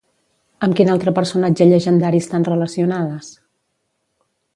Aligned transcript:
Amb 0.67 0.77
quin 0.77 0.89
altre 0.93 1.13
personatge 1.19 1.67
llegendari 1.73 2.21
estan 2.25 2.47
relacionades? 2.47 3.29